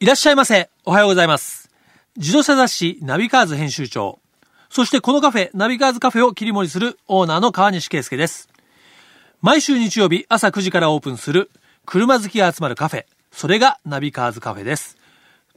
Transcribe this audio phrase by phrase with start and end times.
[0.00, 0.70] いらっしゃいませ。
[0.84, 1.72] おはようございます。
[2.16, 4.20] 自動車雑誌ナビカーズ編集長。
[4.70, 8.48] そしてこのカフェ、ナビカーズカフェを切り盛りするオーナーの河西啓介です。
[9.42, 11.50] 毎週日曜日朝9時からオープンする
[11.84, 13.06] 車好きが集まるカフェ。
[13.32, 14.96] それがナビカーズカフェです。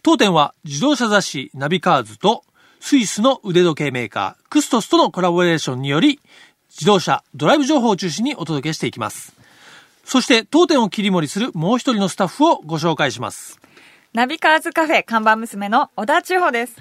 [0.01, 2.43] 当店は自動車雑誌ナビカーズと
[2.79, 6.19] スイスの腕時計メーカークストスとのコラボレーションにより
[6.71, 9.35] 自動車、ドライブ情報を中心にお届けしていきます。
[10.03, 13.60] そして当店を切り盛りするもう一人のスタッフをご紹介します。
[14.13, 16.75] ナビカーズカフェ看板娘の小田千穂です。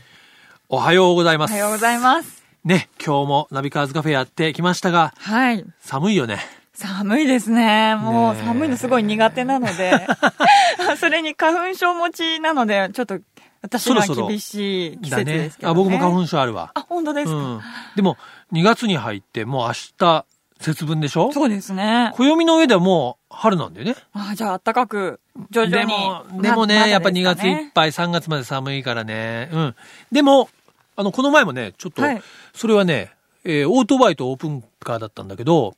[0.68, 1.52] おはようございます。
[1.52, 2.42] おはようございます。
[2.64, 5.64] ね、今日もナビカーズカフェやってきましたが、はい。
[5.78, 6.40] 寒いよね。
[6.74, 7.94] 寒いですね。
[7.94, 10.08] もう寒いのすごい苦手なので。
[10.98, 13.20] それに花粉症持ちなので、ちょっと
[13.62, 15.70] 私は厳しい季節ですけど、ね。
[15.70, 16.72] あ、僕も花粉症あるわ。
[16.74, 17.60] あ、本当ですか、うん。
[17.94, 18.16] でも、
[18.52, 20.24] 2月に入ってもう明日、
[20.58, 21.30] 節分でしょ？
[21.32, 22.10] そうですね。
[22.16, 23.94] 暦の上ではもう春なんだよね。
[24.12, 25.20] あ、じゃあ暖かく、
[25.50, 25.72] 徐々に。
[25.72, 29.48] でも、までもね、まだやっぱ2ですかね月いっぱい、3月まで寒いからね。
[29.52, 29.74] うん。
[30.12, 30.50] でも、
[30.96, 32.22] あの、この前もね、ちょっと、はい
[32.54, 33.12] それはね、
[33.44, 35.74] えーオートバイとオープンカーだったんだけど、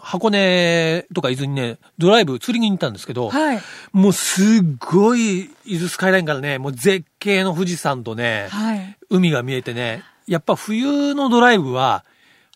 [0.00, 3.60] 箱根とか伊豆にね、ドライブ釣りに行ったんですけど、はい。
[3.92, 4.46] もうすっ
[4.78, 8.96] ごい伊豆スカイラインからね、もう絶景の富士山とね、はい。
[9.10, 12.04] 海が見えてね、やっぱ冬のドライブは、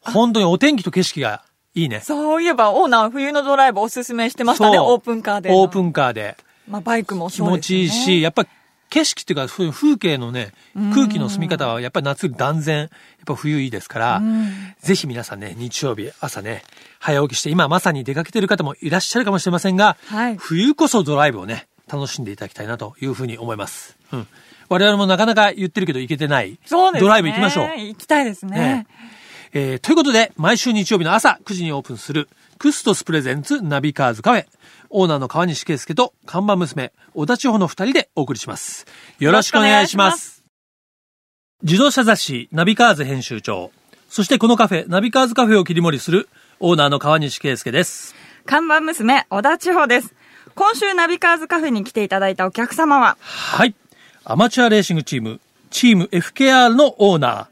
[0.02, 1.42] 本当にお天気と景色が
[1.76, 2.00] いいね。
[2.00, 5.60] そういえば、オーナー冬のドライブおすすめしてましたね、オープンカーでの。
[5.60, 6.36] オープンカーで。
[6.66, 8.46] まあ、バイクも気持そうですよねちいいし、やっぱ
[8.88, 10.52] 景色っていうか、そういう風景のね、
[10.94, 12.88] 空気の澄み方はやっぱり夏断然、やっ
[13.26, 14.48] ぱ冬いいですからうん、
[14.80, 16.62] ぜひ皆さんね、日曜日朝ね、
[16.98, 23.96] 早起きして、今まさに出かけてる方もいらっしゃるかもしれませんが、はい冬こそドライブをね、楽しんでいただきたいなというふうに思います。
[24.12, 24.26] うん。
[24.68, 27.06] 我々もなかなか言ってるけど行けてない、そうですね。
[27.06, 27.66] ドライブ行きましょう。
[27.78, 28.56] 行きたいですね。
[28.56, 28.86] ね
[29.52, 34.46] えーということで、毎週日曜日の朝9時にオープンする、クストスプレゼンツナビカーズカフェ。
[34.90, 38.86] オーナーの河西啓介と看板娘、小田千穂の二人でお送りします。
[39.18, 40.44] よろしくお願いします。
[41.62, 43.72] 自動車雑誌ナビカーズ編集長。
[44.08, 46.28] そしてこのカフェ、ナビカーズカフェを切り盛りする、
[46.60, 48.14] オーナーの河西啓介です。
[48.44, 50.14] 看板娘、小田千穂です。
[50.54, 53.74] 今週ナビカーズカフェに来ていただいたお客様は、はい。
[54.24, 55.40] アマチュアレーシングチーム、
[55.70, 57.46] チーム FKR のオーナー、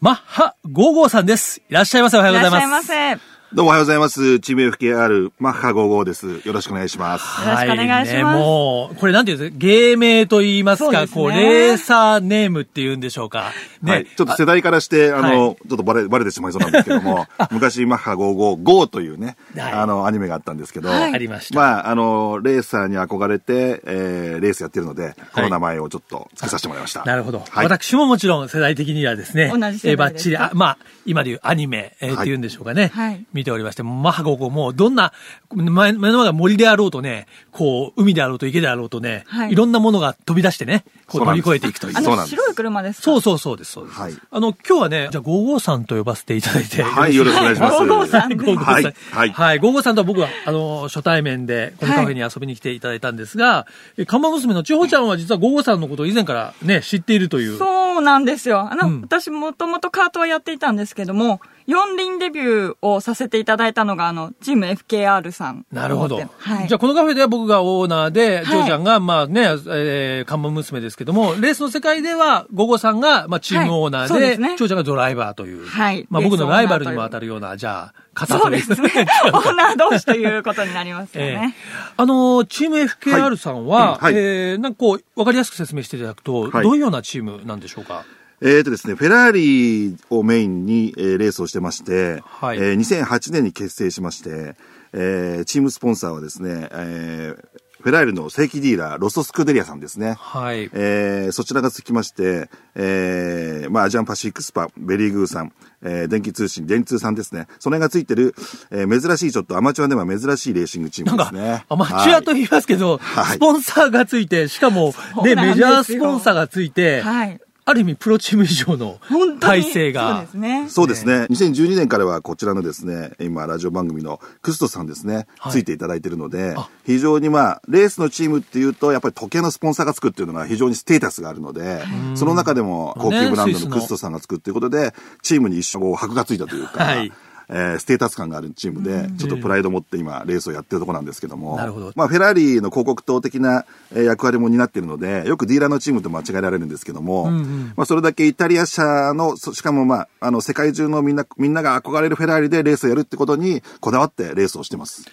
[0.00, 1.60] マッハ55さんです。
[1.68, 2.18] いらっしゃいませ。
[2.18, 2.64] おはようございます。
[2.64, 3.37] いらっしゃいませ。
[3.54, 4.40] どうもおはようございます。
[4.40, 6.46] チーム FKR マッハ55です。
[6.46, 7.48] よろしくお願いします。
[7.48, 13.52] よろしくお願いしますはね、もう、これなんていうんですか、芸名と言いますか、そうねこう、レーサーネームっていうんでしょうか？
[13.82, 13.90] ね。
[13.92, 14.04] はい。
[14.04, 21.58] ちょっと世代からして、あの、はちょっとバレ、バレてしまいそうなんですけども、 昔マッハ55、GO というね、はいあの、アニメがあったんですけど、はいありました。
[21.58, 27.02] まあ、あの、レーサーに憧れて、えー、レースやってるので、この名前をちょっと付けさせてもらいました。
[27.06, 27.64] なるほど、はい。
[27.64, 35.12] 私ももちろん世代的にはですね、同じ世代ですかえーバッチリ、あまあ、今でいうアニメ、えーはいっていうんでしょうかね、はい見ておりまして、マッハ55もうどんな、
[35.54, 41.96] 前目の前が森であろうとね、こう、海であろうと池であろうとね、はいい、ろんなものが飛び出してね、こう乗り越えていくという。
[41.96, 43.02] あの、そうなんです白い車ですか？
[43.04, 44.00] そうそうそうです、そうです。
[44.00, 46.82] はいあの、今日はね、じゃあ、55さんと呼ばせていただいて。
[46.82, 47.76] はい、よろしくお願いします。
[47.78, 48.74] 55さんゴーゴーさん。
[48.74, 49.44] はいは。
[49.44, 53.66] はいいゴーゴーさんとは僕は、あの、初対面で、このカフェに遊びに来ていただいたんですが、
[53.96, 57.58] え看板娘の千穂ちゃんは実はゴーゴーさんのことを以前からね、知っているという。
[57.58, 58.68] そうなんですよ。
[58.70, 65.66] あの、うん私もともとカートはやっていたんですけども、四輪デビューをさせていただいたのが、あの、チーム FKR さん。
[65.70, 66.16] なるほど。
[66.16, 66.66] はい。
[66.66, 75.66] じゃあ、このカフェでは僕がオーナーで、いジョーちゃんが、まあね、えー、看板娘ですけども、レースの世界では、ゴゴさんが、まあ、チームオーナーで、はいそうですねジョーちゃんがドライバーという。
[75.66, 79.06] はいまあ、僕のライバルにも当たるような、じゃあ、方というそうですね。
[79.34, 81.54] オーナー同士ということになりますよええね。
[81.98, 88.04] あの、チーム FKR さんは、はいはいえー、なんかこう、わかりやすく説明していただくと、はいどういうようなチームなんでしょうか？
[88.40, 94.54] えーとですね、フェラーリをメインに、えーレースをしてまして、はいえー2008年に結成しまして、
[94.92, 100.16] えーチームスポンサーはですね、えーフェラーリの正規ディーラー、ロッソスクーデリアさんですね。
[100.18, 100.68] はい。
[100.72, 107.46] えーそちらがつきまして、えーまあ、アジアンパシフィックスパ、ベリーグーさん、えー電気通信、電通さんですね。
[107.60, 108.34] その辺がついてる、
[108.72, 117.40] えー珍しい、ちょっとアマチュアでは珍しいレーシングチーなんかムですね。、アマチュアと言いますけど、はいスポンサーがついて、しかも、で、メジャースポンサーがついて、はい。
[117.68, 118.98] ある意味プロチーム以上の。
[119.40, 120.16] 体制が。
[120.16, 120.68] そうですね。
[120.70, 121.26] そうですね。
[121.28, 131.82] 2012年からはこちらのですね、今、ラジオ番組のクストさんですね、はいついていただいているのであ、非常にまあ、レースのチームっていうと、やっぱり時計のスポンサーがつくっていうのが非常にステータスがあるので、
[132.14, 137.12] その中でも高級ブランドのクストさんがつくっていうことで、チームに一緒こう箔がついたというか、はい
[137.50, 155.06] えーステータス感があるチームで、ちょっとプライドを持って今、レースをやってるところなんですけども、なるほどまあ、フェラーリの広告塔的なえー役割も担っているので、よくディーラーのチームと間違えられるんですけども、まあ、それだけイタリア車の、そしかもまあ、あの、世界中のみんな、みんなが憧れるフェラーリでレースをやるってことにこだわってレースをしてます。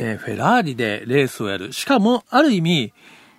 [0.00, 1.72] えーフェラーリでレースをやる。
[1.72, 2.92] しかも、ある意味、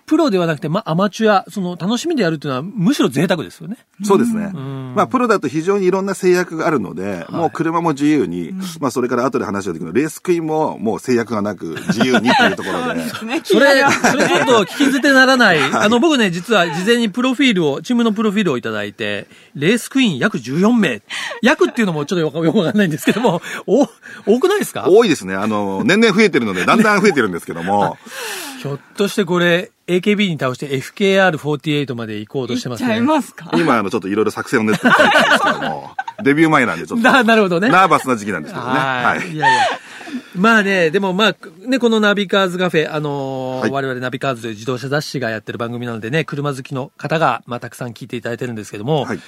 [0.06, 3.76] プロではなくて、まあ、アマチュア、その、楽しみでやるっていうのは、むしろ贅沢ですよね。
[4.02, 4.50] そうですね。
[4.52, 12.94] まあ、プロだと非常にいろんな制約があるので、もう車も自由に、まあ、それから後で話した時のレースクイーンももう制約がなく、自由にっていうところで。
[13.26, 15.58] ね、それ、それちょっと聞き捨てならない。
[15.60, 21.02] あの、僕ね、実は事前にプロフィールを、チームのプロフィールをいただいて、レースクイーン約14名。
[21.42, 23.88] 約っていうのもちょっとよくよくわかんないんですけども、お、
[24.26, 24.84] 多くないですか？
[24.88, 25.34] 多いですね。
[25.34, 27.96] あの、年々増えてるので、だんだん増えてるんですけども。
[28.60, 32.88] ひょっとしてこれ、AKB に倒して FKR48 まで行こうとしてますね。
[32.88, 33.50] ちゃいますか？
[33.54, 35.90] 今、あの、ちょっといろいろ作戦を練ってるんですけども、
[36.22, 37.04] デビュー前なんでちょっと。
[37.04, 37.68] な、なるほどね。
[37.68, 38.72] ナーバスな時期なんですけどね。
[38.72, 39.02] は。
[39.08, 39.34] はいい。
[39.34, 39.64] いやいや。
[40.36, 41.36] まあね、でもまあ、
[41.66, 49.20] ね、このナビカーズカフェ、あのーはい我々ナビカーズという自動車雑誌がやってる番組なのでね、車好きの方が、まあ、たくさん聞いていただいてるんですけども、はい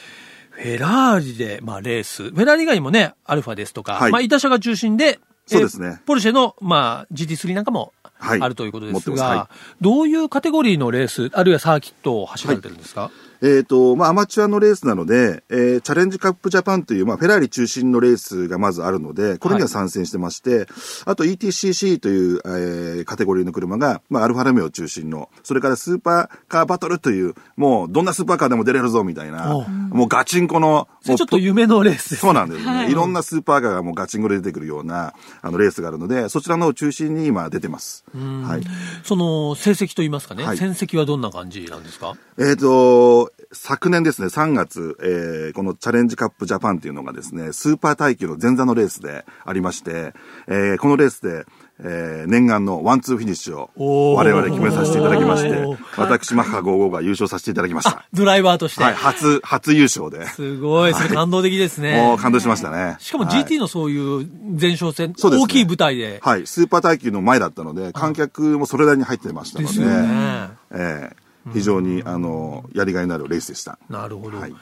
[0.57, 2.31] フェラーリで、まあ、レース。
[2.31, 9.49] フェラーリ以外にもね、アルファですとか、はいまあ、イタ車が中心で、そうですねえーポルシェの、まあ、GT3 なんかもはいあるということです持ってが、ま
[9.81, 13.11] どういうカテゴリーのレース、あるいはサーキットを走られてるんですか、
[13.43, 20.67] えっ、と、まあ、アマチュアのレースなので、えーチャレンジカップジャパンという、まあ、フェラーリ中心のレースがまずあるので、これには参戦してまして、
[21.05, 32.91] あと ETCC という、えーカテゴリーの車が、まあ、アルファロメオ中心の、それからスーパーカーバトルという、もう、どんなスーパーカーでも出れるぞ、みたいな、もうガチンコの、ちょっと夢のレースですそうなんですね、はい。
[32.91, 32.95] い。
[32.95, 38.05] ろんなスーパーカーがもうガチンコで出てくるような、あの、レースがあるので、そちらのを中心に今出てます。
[38.15, 38.67] はい。
[39.05, 40.57] その、成績といいますかね、はい。
[40.57, 42.17] 戦績はどんな感じなんですか？
[42.39, 50.13] えっ、と、昨年ですね、3月、えーこのチャレンジカップジャパンっていうのがですね、スーパー耐久の前座のレースでありまして、
[50.49, 51.45] えーこのレースで、
[51.81, 58.07] えー念願のワンツーフィニッシュを我々決めさせていただきまして私、マッハ55が優勝させていただきました。
[58.13, 58.83] ドライバーとして。
[58.83, 60.27] はい、初、初優勝で。
[60.29, 61.97] すごい、それ感動的ですね。
[61.97, 62.97] もう感動しましたね。
[62.99, 64.27] しかもはい GT のそういう
[64.61, 66.21] 前哨戦、そうですね大きい舞台で。
[66.23, 70.51] はい、スーパー耐久の前だったので、観客もそれなりに入ってましたので、ですよね。
[70.73, 73.79] えー非常に、あの、やりがいのあるレースでした。
[73.89, 74.39] なるほど。
[74.39, 74.55] はい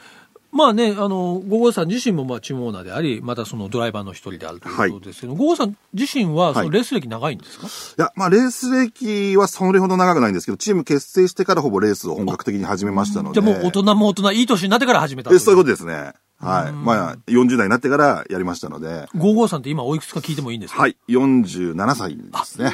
[0.51, 7.69] まあね、あの、ゴゴさん自身もまあチームオーナーであり、またそのドライバーの一人であるということですけど、ゴゴさん自身はそのレース歴長いんですか、い
[8.01, 13.41] や、まあ、レース歴はそれほど長くないんですけど、チーム結成してからほぼレースを本格的に始めましたので。
[13.41, 16.13] じゃあもう大人も大人、いい年になってから始めたそういうことですね。
[16.39, 16.71] はい。
[16.71, 20.79] まあ、40代になってからやりましたので、ゴゴさんって今おいくつか聞いてもいいんですか？
[20.81, 20.95] はい。
[21.09, 22.71] 47歳ですね。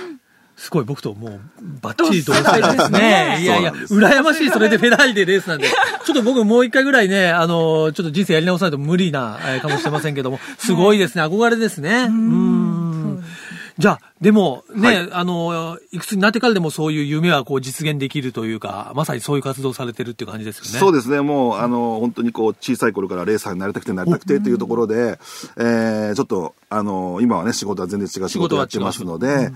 [0.62, 1.40] すごい、僕ともう、
[1.82, 3.40] バッチリ同世代ですね。
[3.42, 5.68] いやいや、羨ましい、それでフェラーリでレースなんで。
[5.68, 12.06] ちょっと僕もう一回ぐらいね、あの、ちょっと人生やり直さないと無理な、えーかもしれませんけども、すごいですね、憧れですね。
[12.10, 13.24] うん。
[13.80, 20.80] じゃあ、でも、ね、はいあの、いくつになってからでもそういう夢はこう実現できるというか、まさにそういう活動をされてるっていう感じですよね。
[20.80, 21.22] そうですね。
[21.22, 25.18] もう、あの、本当にこう、小さい頃からレーサーになりたくてなりたくてというところで、
[25.58, 29.52] えー、ちょっと、あの、今はね、仕事は全然違う仕事をやってますので、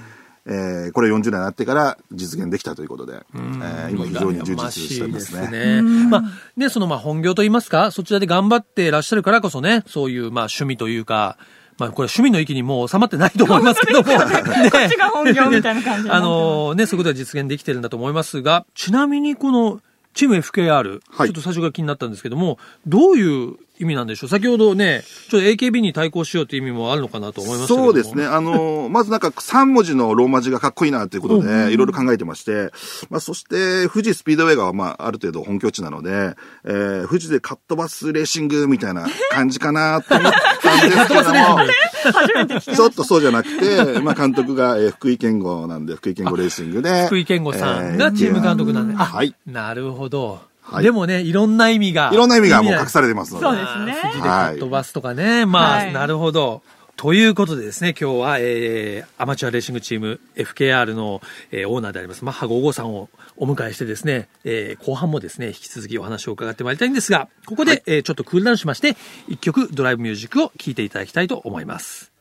[0.47, 5.57] えー、これ40代になってから実現できたということで、えー、今非常に充実してます羨ましいね。
[5.57, 5.81] ですね。
[6.09, 6.23] まあ、
[6.55, 11.37] ね、そのまあ本業といいますか、そちらで頑張っていらっしゃるからこそね、そういうまあ趣味というか、
[11.79, 14.15] まあこれ趣味の域にもう収まってないと思いますけども、ね、
[14.71, 19.81] こっちが本業みたいな感じになあのね、そういうことは実現できてるんだと思いますが、ちなみにこの
[20.13, 21.27] チーム FKR、はい。
[21.27, 22.57] ちょっと最初が気になったんですけども、
[22.87, 28.25] どういう意味なんでしょう先ほどね、ちょっと AKB に対抗しようという意味もあるのかなと思いましたけどもそうですね。。
[28.25, 32.71] あの、 まずなんか3文字のローマ字がかっこいいなということで、いろいろ考えてまして、
[33.09, 36.35] まあそして、富士スピードウェイが、まあある程度本拠地なので、
[36.65, 41.59] えー、富士でカットバスレーシングみたいな感じかなと思ったんですけども、
[42.13, 47.07] 初めて聞きちょっとそうじゃなくて、まあ監督が、えー福井健吾なんで、福井健吾レーシングで。
[47.07, 49.35] 福井健吾さんえがチーム監督なんで、あ、はい。
[49.45, 50.39] なるほど。
[50.65, 52.09] はいでもね、いろんな意味が。
[52.11, 53.45] いろんな意味がもう隠されてますので。
[53.45, 55.45] そうですね富士でカットバスとかね。
[55.45, 56.63] まあ、はいなるほど。
[56.97, 68.95] ということでですね、今日は、えー、アマチュアレーシングチーム FKR の、えー、オーナーであります、マッハ55さんをお迎えしてですね、えー、後半もですね、引き続きお話を伺ってまいりたいんですが、ここで、えー、ちょっとクールダウンしまして、
[69.27, 72.13] 一曲ドライブミュージックを聴いていただきたいと思います。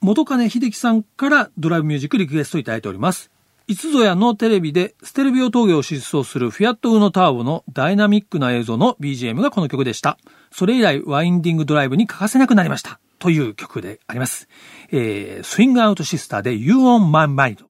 [0.00, 3.30] 元金秀樹さんからドライブミュージックリクエストいただいております。
[3.68, 10.18] いつぞやのテレビでステルビオ峠を疾走するフィアットウノターボのダイナミックな映像の BGM がこの曲でした。
[10.52, 13.00] それ以来ワインディングドライブに欠かせなくなりました。
[13.18, 14.48] という曲であります。
[14.92, 17.64] えー、スイングアウトシスターで You on My Mind。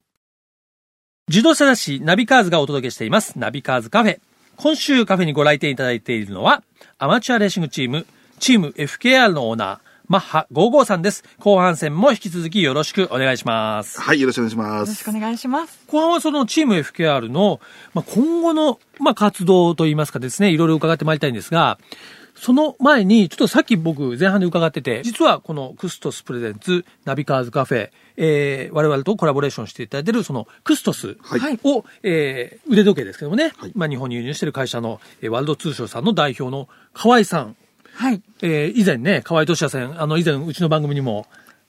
[1.29, 3.39] 自動車雑誌ナビカーズがお届けしています。
[3.39, 4.19] ナビカーズカフェ。
[4.55, 6.61] 今週カフェにご来店いただいているのは、
[6.99, 8.05] アマチュアレーシングチーム、
[8.39, 11.25] チーム FKR のオーナー、マッハ55さんです。
[11.39, 13.99] 後半戦も引き続きよろしくお願いします。
[13.99, 15.03] はい、よろしくお願いしまよろしす。
[15.03, 15.79] くお願いします。
[15.87, 17.59] 後半はそのチーム FKR の、
[17.93, 21.77] まあ、今後の、まあ、活動といいますかですね、いろいろ伺ってまいりたいんですが、
[22.35, 37.55] その前に、ちょっとさっき僕前半で伺ってて、実はこのクストスプレゼンツナビカーズカフェ、えー、我々とコラボレーションしていただいているそのクストスはいを、えー、腕時計ですけどもね、はいまあ日本に輸入している会社の、えーワールド通商さんの代表の河合さん。
[37.97, 38.21] はい。
[38.43, 41.25] えー以前ね、河合俊也さん、あの、以前うちの番組にも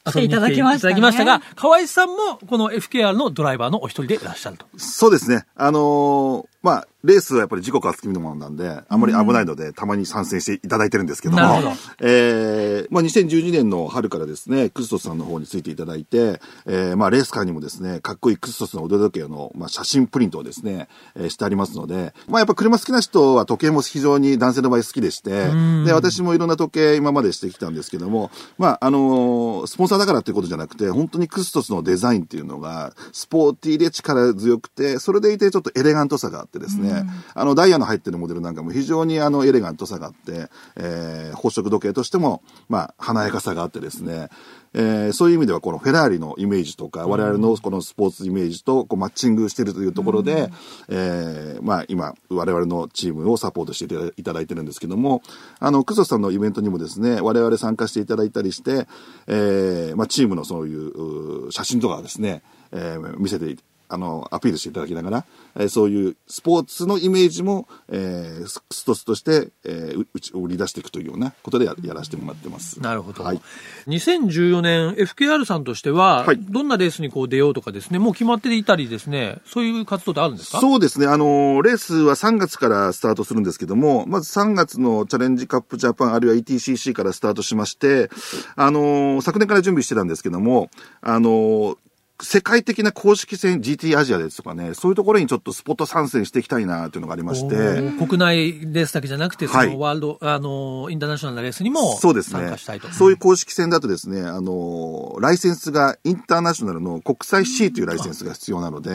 [0.07, 4.67] 遊びに来ていただきましたねただきましたが、河合さんもこの FKR のドライバーのお一人でいらっしゃると。
[4.77, 5.45] そうですね。
[5.57, 11.35] あのーまあ、レースはやっぱり事故がつきのものなんで、あんまり危ないので、たまに参戦していただいてるんですけど。
[11.35, 11.77] も、なるほど。
[12.07, 25.51] えーまあ、2012年の春からですね、クストスさんの方についていただいて、えーまあ、レースカーにもですね、かっこいいクストスの腕時計の、まあ、写真プリントをですね、えーしてありますので、まあ、やっぱ車好きな人は時計も非常に男性の場合好きでして、
[25.87, 44.29] で、私もいろんな時計今までしてきたんですけども、まあ、あのースポンサーだからっていうことじゃなくて、本当にクストスのデザインっていうのが、スポーティーで力強くて、それでいてちょっとエレガントさがあってですね、あの、ダイヤの入ってるモデルなんかも非常にあの、エレガントさがあって、えー、宝飾時計としても、まあ、華やかさがあってですね、
[44.75, 50.51] えーそういう意味ではこのフェラーリのイメージとか、我々のこのスポーツイメージとこうマッチングしているというところで、
[50.89, 55.23] えーまあ今、我々のチームをサポートしていただいてるんですけども、
[55.59, 58.87] あの、クソさんのイベントにもですね、我々参加していただいたりして、
[59.27, 63.57] えーまあチームのそういうう写真とかですね、えー見せて
[63.89, 65.25] あの、アピールしていただきながら、
[65.57, 72.81] えーそういうスポーツのイメージも、えー、スストスとして、えーううち売り出していくというようなことでややらせてもらってます。
[72.81, 73.25] なるほど。
[73.25, 73.41] はい。
[73.89, 80.61] 2014年 FKR さんとしては、はいどんなレースにこう出ようとかですね、もう決まっていたりですね、そういう活動ってあるんですか？
[80.61, 81.07] そうですね。
[81.07, 88.11] あの、レースは3月からスタートするんですけども、まず3月のチャレンジカップジャパンあるいは ETCC からスタートしまして、
[88.57, 91.77] あの、昨年から準備してたんですけども、あの、
[92.21, 99.71] 世界的な公式戦 GT アジアですとかね、そういうところにちょっとスポット参戦していきたいなというのがありましおて、ー国内レースだけじゃなくて、そはい。
[99.73, 102.41] のワールド、あの、インターナショナルなレースにもそうですね。
[102.41, 102.89] 参加したいと。。
[102.89, 108.91] そういう公式戦だとですね、あの、ライセンスがインターナショナルの国際 C というライセンスが必要なので、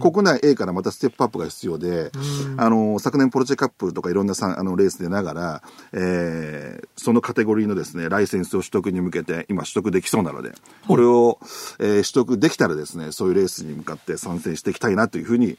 [0.00, 2.12] 国内 A からまたステップアップが必要で、
[2.58, 10.52] あの、昨年ポルチェカップとかいろんなさあのレースでながら、えーそのカテゴリーのですね、ライセンスを取得に向けて今取得できそうなので、
[10.88, 11.38] これを、
[11.78, 15.56] えー取得できたらですね、そういうレースに向かって参戦していきたいなというふうに、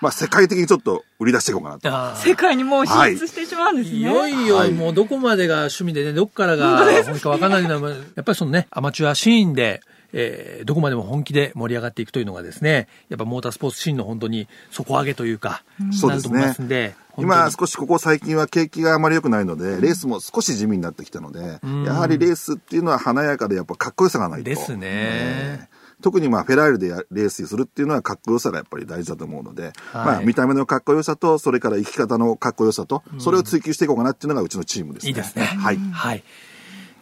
[0.00, 2.16] まあ世界的にちょっと売り出していこうかなと。
[2.16, 3.98] 世界にもう進出してしまうんですね。
[3.98, 4.72] いよいよはい。
[4.72, 9.80] もうどこまでが趣味でね、どこからが本気かわからないのは、やっぱりそのね、アマチュアシーンで、
[10.12, 16.52] えーどこまでも本気で盛り上がっていくというのがですね、やっぱモータースポーツシーンの本当に底上げというか、そうですね。
[16.54, 17.52] すんで、今に。
[17.52, 24.44] 少しここ最近は景気があまり良くないので、レースも少し地味になってきたので、やはりレースっていうのは華やかでやっぱかっこよさがないと。
[24.44, 25.68] ですね
[26.02, 35.08] 特にまあフェラーリでやレースするっていうのはかっこよさがやっぱり大事だと思うので、はいまあ見た目のかっこよさと、それから生き方のかっこよさと、それを追求していこうかなっていうのがうちのチームですね。
[35.08, 35.44] いいですね。
[35.44, 35.76] はい。
[35.76, 36.22] はい。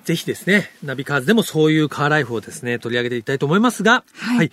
[0.04, 4.50] ぜひですね、ナビカーズでもそういうカーライフをですね、取り上げていきたいと思いますが、はい。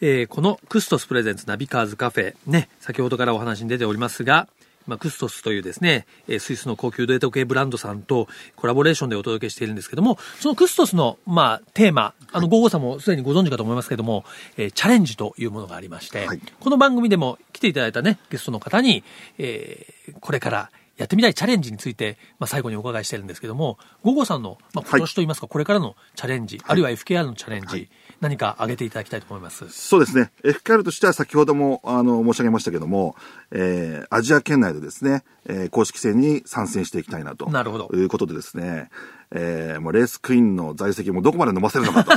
[0.00, 4.48] えーこのクストスプレゼンツナビカーズカフェ、ね、先ほどからお話に出ておりますが、
[4.86, 14.24] まあ、クストスというですね、えースイスの高級腕時計ブランドさんとコラボレーションでお届けしているんですけども、そのクストスの、まあ、テーマ、あの、ゴーゴーさんもすでにご存知かと思いますけども、
[14.56, 16.40] えーチャレンジというものがありまして、はい。
[16.58, 19.04] この番組でも来ていただいたね、ゲストの方に、
[19.38, 27.88] えーこれからやってみたいチャレンジについて、まあ、最後にお伺いしてるんですけども、ゴーゴーさんの、まあ、今年といいますか、これからのチャレンジ、あるいは FKR のチャレンジ、はい
[28.20, 29.66] 何か挙げていただきたいと思います？
[29.70, 30.30] そうですね。
[30.44, 33.16] FKR としては先ほども、あの、申し上げましたけども、
[33.50, 37.48] えー、アジア圏内でですね、えー公式戦に参戦していきたいなと。
[37.48, 38.90] なるほどいうことでですね、
[39.30, 42.10] えー、もうレースクイーンの在籍もどこまで伸ばせるのかと。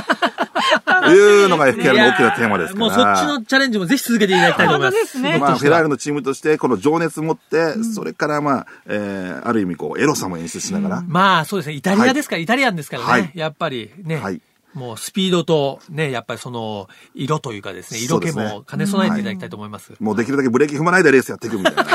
[1.10, 2.86] いうのが FKR の大きなテーマですから。
[2.86, 4.96] もうそっちのチャレンジもぜひ続けていただきたいと思います。
[4.96, 5.38] 本当ですね。
[5.38, 13.30] まあ、フェラーリののチームとして、この情熱持って、それからまあ、えー、ある意味こう、エロさも演出しながら、まあそうですね、イタリアですから、イタリアンですからね、はい。
[13.34, 14.40] やっぱりね、はい。
[14.74, 19.92] もうスピードとね、やっぱりその色というかですね、色気も兼ね備えていただきたいと思います。
[20.00, 21.86] もうできるだけブレーキ踏まないでレースやっていくみたいな。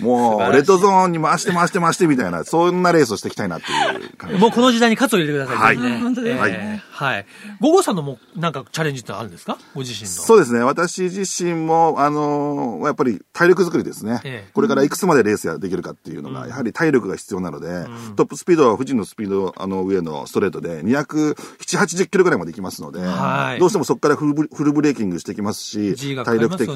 [0.00, 4.38] もう、レッドゾーンに回して回して回してみたいな、そんなレースをしていきたいなっていう感じ。
[4.38, 6.00] もうこの時代に喝を入れてください、はい。
[6.00, 6.50] 本当ですね。
[6.52, 7.26] えーはい。
[7.60, 9.58] ゴーゴーさんのもなんかチャレンジってのあるんですか？
[9.74, 10.06] ご自身の。
[10.06, 10.60] そうですね。
[10.60, 14.20] 私自身も、あのーやっぱり体力作りですね。
[14.24, 14.50] ええ。
[14.52, 23.60] これからいくつまでレースができるかっていうのが、やはり体力が必要なので、トップスピードは富士のスピード、あの、上のストレートで200、7、80キロぐらいまで行きますので、はい。
[23.60, 26.68] どうしてもそこからフルブフルブレーキングしてきますし、体力的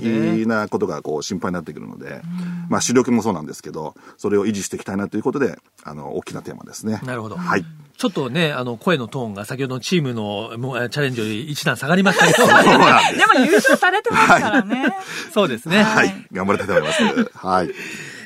[0.46, 2.22] なことがこう心配になってくるので、
[2.68, 7.00] まあ視力もそうなんですけど、それを維持していきたいなということで、あの、大きなテーマですね。
[7.04, 7.36] なるほど。
[7.36, 7.64] はい。
[7.96, 12.46] ちょっとね、あの、声のトーンが先ほどのチームのチャレンジより一段下がりましたけど。
[12.46, 14.94] でも優勝されてますからね。
[15.32, 15.82] そうですね。
[15.82, 16.26] はい。
[16.32, 17.30] 頑張りたいと思います。
[17.34, 17.70] はい。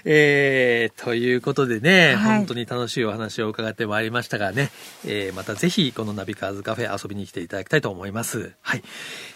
[0.04, 4.70] えー、ということでね、はい本当に楽しいお話を伺ってまいりましたがね、
[5.04, 8.52] えー、またぜひこのナビカーズカフェ遊びに来ていただきたいと思います。
[8.62, 8.82] はい。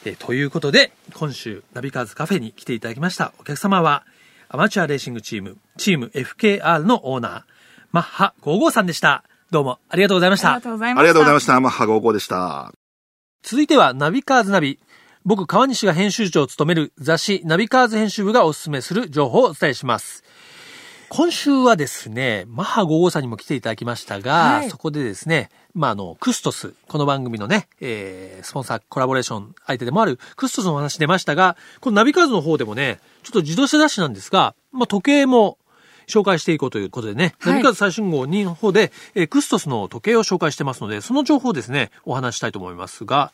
[0.05, 4.05] えー、ということで、今週ナビカーズカフェに来ていただきましたお客様は、
[4.55, 7.43] アマチュアレーシングチーム、チーム FKR のオーナー、
[7.91, 9.25] マッハ55さんでした。
[9.51, 10.63] どうもありがとうございましたありが。
[10.63, 11.01] とうございました。
[11.01, 11.61] ありがとうございました。
[11.61, 12.73] マッハ55でした。
[13.43, 14.79] 続いてはナビカーズナビ。
[15.25, 20.23] 僕、川西が編集長を務める雑誌ナビカーズ編集部がお勧めする情報をお伝えします。
[21.09, 35.59] 今週はですね、マッハ55さんにも来ていただきましたが、はいそこでですね、まあ、あの、クストス、この番組のね、えー、スポンサーコラボレーション相手でもあるクストスのお話出ましたが、このナビカーズの方でもね、ちょっと自動車雑誌なんですが、まあ、時計も
[36.07, 37.53] 紹介していこうということでね、はい。
[37.55, 43.33] ナビカーズ最新号2の方で、えークストスの時計を紹介してますので、その情報をですね、お話ししたいと思いますが、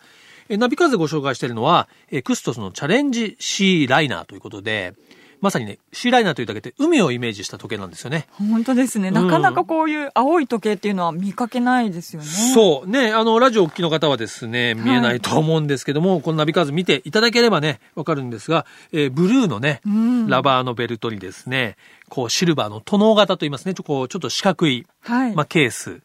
[0.49, 4.95] えーナビカーズでご紹介しているのは、えークストスのチャレンジシーライナーということで、
[5.41, 8.27] まさにね、シーライナーというだけで海をイメージした時計なんですよね。
[8.33, 9.11] 本当ですね。
[9.11, 12.29] なかなかこういう青い時計っていうのは見かけないですよね。
[12.29, 12.89] そう。
[12.89, 21.77] ね、あの、ラジオお聞きの方はですね、見えないと思うんですけども、このナビカーズ見ていただければね、わかるんですが、えーブルーのね、んラバーのベルトにですね、
[22.09, 25.35] こう、シルバーのトノ型と言いますね、ちょこうちょっと四角い、はい。
[25.35, 26.01] まあ、ケース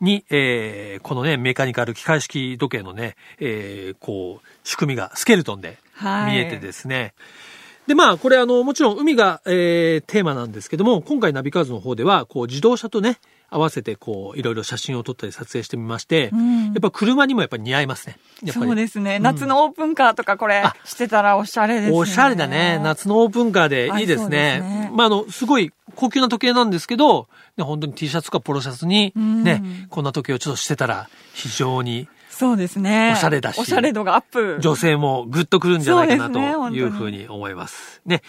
[0.00, 7.14] に、えーこのね、メカニカル機械式時計のね、えーこう、仕組みがスケルトンではい見えてですね、
[7.86, 18.18] で、まあ、これあの、もちろん海が、えーテーマなんですけども、今回ナビカーズの方では、こう、自動車とね、合わせて、こう、いろいろ写真を撮ったり撮影してみまして、んやっぱ車にもやっぱり似合いますね。
[18.42, 19.18] やっぱりそうですね。
[19.20, 21.96] 夏のオープンカーとかこれあしてたらおしゃれですね。
[21.96, 22.80] おしゃれだね。
[22.82, 24.28] 夏のオープンカーでいいですね。
[24.28, 33.12] ですねまあ、あの、すごい高級な時計なんですけど、ね、本当に T シャツかポロシャツに、うんね、こんな時計をちょっとしてたら、非常にそうですね。
[33.14, 34.58] おしゃれだしおしゃれ度がアップ。
[34.60, 38.02] 女性もグッとくるんじゃないかなというふうに思います。
[38.04, 38.22] ね。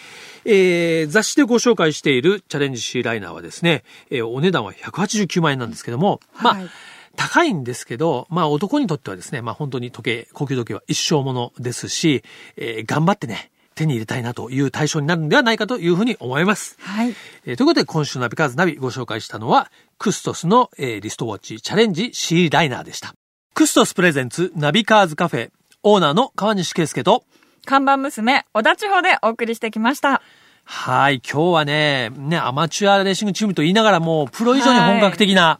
[0.45, 6.69] えー、雑誌でご紹介しているチャレンジシーライナーはですね、えーお値段は189万円なんですけども、まあ、はい
[7.17, 12.23] 高いんですけど、まあ男にとってはですね、まあ本当に時計、高級時計は一生ものですし、
[12.57, 16.77] えー頑張ってね、手に入れたいなという対象になるんではないかというふうに思います。
[16.79, 17.15] はい。
[17.45, 23.15] えーということで今週ナビカーズナビご紹介したのは、クストスの、えーリストウォッチチャレンジシーライナーでした。
[23.57, 25.49] クストスプレゼンツナビカーズカフェ、
[25.81, 27.23] オーナーの川西圭介と、
[27.65, 30.21] 看板娘、小田千穂でお送りしてきました。
[30.63, 35.59] はい、今日はね、ね、アマチュアレーシングチームと言いながらも、プロ以上に本格的な、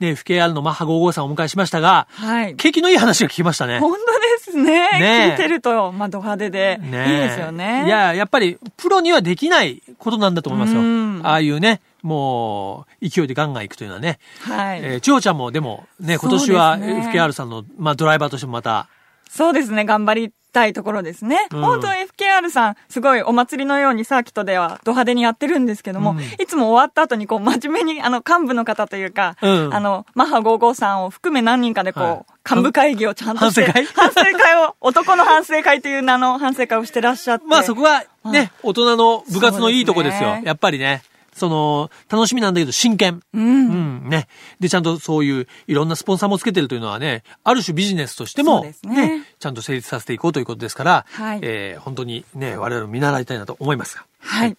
[0.00, 2.56] ね、FKR のマッハ55さんをお迎えしましたが、はい。
[2.56, 3.78] 景気のいい話が聞けましたね。
[3.78, 4.88] 本当ですね。
[4.98, 7.84] ね聞いてると、まあ、ド派手で、いいですよね。
[7.86, 11.20] いや、やっぱり、プロにはできないことなんだと思いますようん。
[11.24, 14.18] ああいうね、もう、勢いでガンガン行くというのはね。
[14.40, 14.80] はい。
[14.82, 18.88] えー、千代ちゃんもでもね、今年は FKR さんの、まあドライバーとしてもまた、
[19.28, 21.48] そうですね、頑張りたいところですね。
[21.52, 34.12] うん本当 FKR さん、すごいお祭りのようにサーキットではド派手にやってるんですけども、うんいつも終わった後にこう真面目に、あの、幹部の方というか、うんあの、マッハ55さんを含め何人かでこう、はい幹部会議をちゃんとして、反省会？
[34.12, 37.44] 反省会を、男の反省会という名の反省会をしてらっしゃって。
[37.44, 40.36] まあそこはね、大人の部活のいいとこですよ。
[40.36, 41.02] すねやっぱりね、
[41.36, 43.20] その、楽しみなんだけど真剣。
[43.34, 43.42] うん。
[43.42, 44.26] うん、ね。
[44.58, 54.04] で、ちゃんとそういういろんなスポンサーもつけてるというのはね、ある種ビジネスとしても、そうですねちゃんと成立させていこうということですから、はいえー本当にね、我々も見習いたいなと思いますが。
[54.20, 54.56] はい。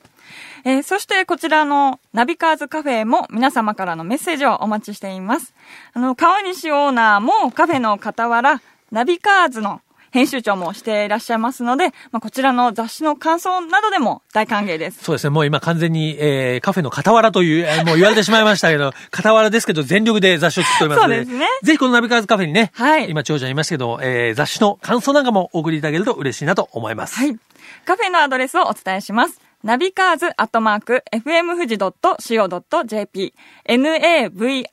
[0.65, 5.53] えーそしてこちらのナビカーズカフェも皆様からのメッセージをお待ちしています。
[5.93, 8.61] あの、川西オーナーもカフェの傍ら、
[8.91, 9.81] ナビカーズの
[10.17, 15.03] 編集長もしていらっしゃいますので、まあ、こちらの雑誌の感想などでも大歓迎です。
[15.03, 27.15] そうですね、もう今完全に、えーカフェの傍らという、えーもう言われてしまいましたけど、 傍らですけど全力で雑誌を作っておりますので、そうですねぜひこのナビカーズカフェにね、はい今、長者言いましたけど、えー雑誌の感想なんかもお送りいただけると嬉しいなと思います。
[27.15, 27.37] はい。
[27.85, 29.46] カフェのアドレスをお伝えします。
[29.63, 33.33] ナビカーズアットマーク、fm 富士 .co.jp、
[33.67, 34.67] navicars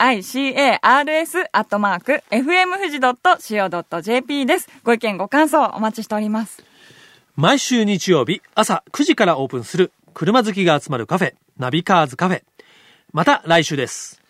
[1.51, 4.69] アットマーク、fm 富士 .co.jp です。
[4.83, 6.63] ご意見ご感想お待ちしております。
[7.35, 12.43] 毎週日曜日朝9時からオープンする車好きが集まるカフェ、ナビカーズカフェ。
[13.11, 14.21] また来週です。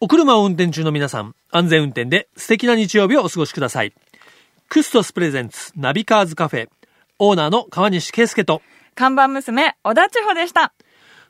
[0.00, 3.94] お車を運転中の皆さん、安全運転で素敵な日曜日をお過ごしください。
[4.68, 6.68] クストスプレゼンツナビカーズカフェ、
[7.18, 8.60] オーナーの川西圭介と、
[8.96, 10.72] 看板娘、小田千穂でした。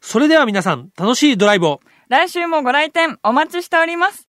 [0.01, 1.81] それでは皆さん、楽しいドライブを。
[2.09, 4.26] 来週もご来店お待ちしております。